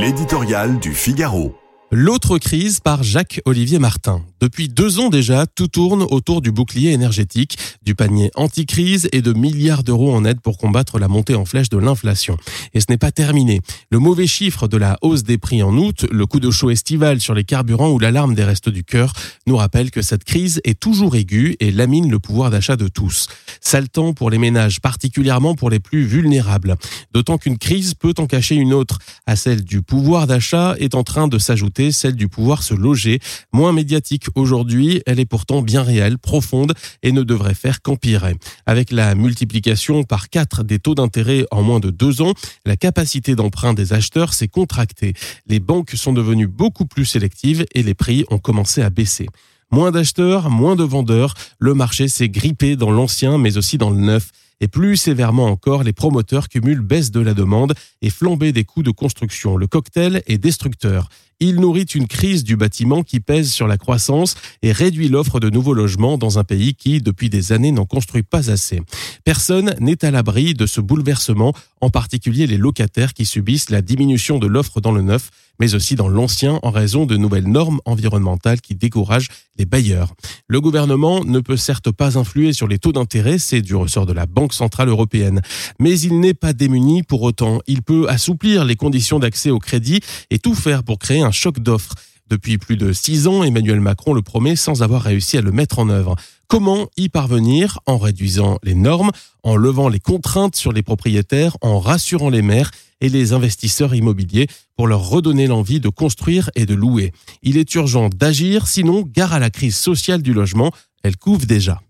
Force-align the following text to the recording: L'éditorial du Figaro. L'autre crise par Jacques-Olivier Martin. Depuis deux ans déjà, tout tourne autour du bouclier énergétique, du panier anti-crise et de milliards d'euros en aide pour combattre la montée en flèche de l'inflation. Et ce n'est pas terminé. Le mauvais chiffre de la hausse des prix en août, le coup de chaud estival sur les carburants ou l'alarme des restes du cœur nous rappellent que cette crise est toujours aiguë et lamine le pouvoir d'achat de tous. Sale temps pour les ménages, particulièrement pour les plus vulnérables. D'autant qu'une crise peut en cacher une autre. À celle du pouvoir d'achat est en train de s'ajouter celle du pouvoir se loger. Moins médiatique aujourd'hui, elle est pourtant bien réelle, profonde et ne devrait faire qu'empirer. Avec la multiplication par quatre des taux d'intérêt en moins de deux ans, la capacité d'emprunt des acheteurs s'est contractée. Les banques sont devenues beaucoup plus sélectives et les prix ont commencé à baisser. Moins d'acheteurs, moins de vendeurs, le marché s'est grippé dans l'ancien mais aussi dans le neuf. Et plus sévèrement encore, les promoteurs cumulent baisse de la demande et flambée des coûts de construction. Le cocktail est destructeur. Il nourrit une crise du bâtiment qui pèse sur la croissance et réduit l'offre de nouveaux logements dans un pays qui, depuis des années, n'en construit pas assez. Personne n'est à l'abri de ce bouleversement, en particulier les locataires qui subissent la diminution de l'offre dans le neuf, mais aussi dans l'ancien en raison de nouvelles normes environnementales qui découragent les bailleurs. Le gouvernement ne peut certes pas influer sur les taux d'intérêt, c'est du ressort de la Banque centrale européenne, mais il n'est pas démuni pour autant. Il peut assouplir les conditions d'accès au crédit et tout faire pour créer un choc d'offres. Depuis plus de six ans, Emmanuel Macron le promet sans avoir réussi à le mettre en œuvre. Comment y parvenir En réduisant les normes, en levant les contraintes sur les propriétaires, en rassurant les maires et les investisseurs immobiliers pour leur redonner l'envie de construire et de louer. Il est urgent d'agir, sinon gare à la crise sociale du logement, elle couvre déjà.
L'éditorial 0.00 0.78
du 0.78 0.94
Figaro. 0.94 1.56
L'autre 1.90 2.38
crise 2.38 2.78
par 2.78 3.02
Jacques-Olivier 3.02 3.80
Martin. 3.80 4.22
Depuis 4.40 4.68
deux 4.68 5.00
ans 5.00 5.08
déjà, 5.08 5.46
tout 5.46 5.66
tourne 5.66 6.02
autour 6.02 6.40
du 6.40 6.52
bouclier 6.52 6.92
énergétique, 6.92 7.58
du 7.82 7.94
panier 7.94 8.30
anti-crise 8.36 9.08
et 9.12 9.20
de 9.20 9.32
milliards 9.32 9.82
d'euros 9.82 10.14
en 10.14 10.24
aide 10.24 10.40
pour 10.40 10.58
combattre 10.58 10.98
la 10.98 11.08
montée 11.08 11.34
en 11.34 11.44
flèche 11.44 11.68
de 11.68 11.78
l'inflation. 11.78 12.36
Et 12.72 12.80
ce 12.80 12.86
n'est 12.88 12.98
pas 12.98 13.10
terminé. 13.10 13.60
Le 13.90 13.98
mauvais 13.98 14.28
chiffre 14.28 14.68
de 14.68 14.76
la 14.76 14.96
hausse 15.02 15.24
des 15.24 15.38
prix 15.38 15.62
en 15.62 15.76
août, 15.76 16.06
le 16.10 16.26
coup 16.26 16.38
de 16.38 16.50
chaud 16.50 16.70
estival 16.70 17.20
sur 17.20 17.34
les 17.34 17.44
carburants 17.44 17.90
ou 17.90 17.98
l'alarme 17.98 18.34
des 18.34 18.44
restes 18.44 18.68
du 18.68 18.84
cœur 18.84 19.12
nous 19.46 19.56
rappellent 19.56 19.90
que 19.90 20.02
cette 20.02 20.24
crise 20.24 20.60
est 20.64 20.78
toujours 20.78 21.16
aiguë 21.16 21.56
et 21.58 21.72
lamine 21.72 22.10
le 22.10 22.20
pouvoir 22.20 22.50
d'achat 22.50 22.76
de 22.76 22.86
tous. 22.86 23.26
Sale 23.60 23.88
temps 23.88 24.12
pour 24.12 24.30
les 24.30 24.38
ménages, 24.38 24.80
particulièrement 24.80 25.56
pour 25.56 25.68
les 25.68 25.80
plus 25.80 26.04
vulnérables. 26.04 26.76
D'autant 27.12 27.38
qu'une 27.38 27.58
crise 27.58 27.94
peut 27.94 28.14
en 28.18 28.26
cacher 28.26 28.54
une 28.54 28.72
autre. 28.72 29.00
À 29.26 29.34
celle 29.34 29.64
du 29.64 29.82
pouvoir 29.82 30.26
d'achat 30.26 30.76
est 30.78 30.94
en 30.94 31.02
train 31.02 31.26
de 31.26 31.38
s'ajouter 31.38 31.90
celle 31.90 32.14
du 32.14 32.28
pouvoir 32.28 32.62
se 32.62 32.74
loger. 32.74 33.18
Moins 33.52 33.72
médiatique 33.72 34.27
aujourd'hui, 34.34 35.02
elle 35.06 35.20
est 35.20 35.26
pourtant 35.26 35.62
bien 35.62 35.82
réelle, 35.82 36.18
profonde 36.18 36.74
et 37.02 37.12
ne 37.12 37.22
devrait 37.22 37.54
faire 37.54 37.82
qu'empirer. 37.82 38.34
Avec 38.66 38.90
la 38.90 39.14
multiplication 39.14 40.04
par 40.04 40.28
quatre 40.28 40.62
des 40.62 40.78
taux 40.78 40.94
d'intérêt 40.94 41.46
en 41.50 41.62
moins 41.62 41.80
de 41.80 41.90
deux 41.90 42.22
ans, 42.22 42.34
la 42.64 42.76
capacité 42.76 43.34
d'emprunt 43.34 43.74
des 43.74 43.92
acheteurs 43.92 44.34
s'est 44.34 44.48
contractée. 44.48 45.14
Les 45.46 45.60
banques 45.60 45.92
sont 45.92 46.12
devenues 46.12 46.46
beaucoup 46.46 46.86
plus 46.86 47.04
sélectives 47.04 47.64
et 47.74 47.82
les 47.82 47.94
prix 47.94 48.24
ont 48.30 48.38
commencé 48.38 48.82
à 48.82 48.90
baisser. 48.90 49.26
Moins 49.70 49.90
d'acheteurs, 49.90 50.48
moins 50.48 50.76
de 50.76 50.84
vendeurs, 50.84 51.34
le 51.58 51.74
marché 51.74 52.08
s'est 52.08 52.30
grippé 52.30 52.76
dans 52.76 52.90
l'ancien 52.90 53.36
mais 53.36 53.58
aussi 53.58 53.76
dans 53.76 53.90
le 53.90 54.00
neuf. 54.00 54.30
Et 54.60 54.68
plus 54.68 54.96
sévèrement 54.96 55.46
encore, 55.46 55.84
les 55.84 55.92
promoteurs 55.92 56.48
cumulent 56.48 56.80
baisse 56.80 57.10
de 57.10 57.20
la 57.20 57.34
demande 57.34 57.74
et 58.02 58.10
flambée 58.10 58.52
des 58.52 58.64
coûts 58.64 58.82
de 58.82 58.90
construction. 58.90 59.56
Le 59.56 59.66
cocktail 59.66 60.22
est 60.26 60.38
destructeur. 60.38 61.08
Il 61.40 61.60
nourrit 61.60 61.84
une 61.84 62.08
crise 62.08 62.42
du 62.42 62.56
bâtiment 62.56 63.04
qui 63.04 63.20
pèse 63.20 63.52
sur 63.52 63.68
la 63.68 63.78
croissance 63.78 64.34
et 64.62 64.72
réduit 64.72 65.08
l'offre 65.08 65.38
de 65.38 65.50
nouveaux 65.50 65.72
logements 65.72 66.18
dans 66.18 66.40
un 66.40 66.42
pays 66.44 66.74
qui, 66.74 67.00
depuis 67.00 67.30
des 67.30 67.52
années, 67.52 67.70
n'en 67.70 67.86
construit 67.86 68.24
pas 68.24 68.50
assez. 68.50 68.82
Personne 69.22 69.76
n'est 69.78 70.04
à 70.04 70.10
l'abri 70.10 70.54
de 70.54 70.66
ce 70.66 70.80
bouleversement, 70.80 71.54
en 71.80 71.90
particulier 71.90 72.48
les 72.48 72.56
locataires 72.56 73.14
qui 73.14 73.24
subissent 73.24 73.70
la 73.70 73.82
diminution 73.82 74.40
de 74.40 74.48
l'offre 74.48 74.80
dans 74.80 74.90
le 74.90 75.02
neuf, 75.02 75.30
mais 75.60 75.76
aussi 75.76 75.94
dans 75.94 76.08
l'ancien 76.08 76.58
en 76.62 76.72
raison 76.72 77.06
de 77.06 77.16
nouvelles 77.16 77.48
normes 77.48 77.80
environnementales 77.84 78.60
qui 78.60 78.74
découragent 78.74 79.28
les 79.58 79.66
bailleurs. 79.66 80.14
Le 80.46 80.60
gouvernement 80.60 81.24
ne 81.24 81.40
peut 81.40 81.56
certes 81.56 81.90
pas 81.90 82.18
influer 82.18 82.52
sur 82.52 82.68
les 82.68 82.78
taux 82.78 82.92
d'intérêt, 82.92 83.38
c'est 83.38 83.60
du 83.60 83.74
ressort 83.74 84.06
de 84.06 84.12
la 84.12 84.26
Banque 84.26 84.54
centrale 84.54 84.88
européenne, 84.88 85.42
mais 85.78 85.98
il 86.00 86.20
n'est 86.20 86.34
pas 86.34 86.52
démuni 86.52 87.02
pour 87.02 87.22
autant. 87.22 87.60
Il 87.66 87.82
peut 87.82 88.06
assouplir 88.08 88.64
les 88.64 88.76
conditions 88.76 89.18
d'accès 89.18 89.50
au 89.50 89.58
crédit 89.58 90.00
et 90.30 90.38
tout 90.38 90.54
faire 90.54 90.84
pour 90.84 90.98
créer 90.98 91.20
un 91.20 91.32
choc 91.32 91.58
d'offres. 91.58 91.94
Depuis 92.28 92.58
plus 92.58 92.76
de 92.76 92.92
six 92.92 93.26
ans, 93.26 93.42
Emmanuel 93.42 93.80
Macron 93.80 94.12
le 94.12 94.20
promet 94.20 94.54
sans 94.54 94.82
avoir 94.82 95.02
réussi 95.02 95.38
à 95.38 95.40
le 95.40 95.50
mettre 95.50 95.78
en 95.78 95.88
œuvre. 95.88 96.14
Comment 96.46 96.88
y 96.96 97.08
parvenir 97.08 97.78
En 97.86 97.96
réduisant 97.96 98.58
les 98.62 98.74
normes, 98.74 99.10
en 99.42 99.56
levant 99.56 99.88
les 99.88 100.00
contraintes 100.00 100.54
sur 100.54 100.72
les 100.72 100.82
propriétaires, 100.82 101.56
en 101.62 101.80
rassurant 101.80 102.28
les 102.28 102.42
maires 102.42 102.70
et 103.00 103.08
les 103.08 103.32
investisseurs 103.32 103.94
immobiliers 103.94 104.46
pour 104.76 104.86
leur 104.86 105.08
redonner 105.08 105.46
l'envie 105.46 105.80
de 105.80 105.88
construire 105.88 106.50
et 106.54 106.66
de 106.66 106.74
louer. 106.74 107.12
Il 107.42 107.56
est 107.56 107.74
urgent 107.74 108.08
d'agir, 108.08 108.66
sinon 108.66 109.02
gare 109.02 109.32
à 109.32 109.38
la 109.38 109.50
crise 109.50 109.76
sociale 109.76 110.22
du 110.22 110.32
logement, 110.32 110.72
elle 111.02 111.16
couvre 111.16 111.46
déjà. 111.46 111.80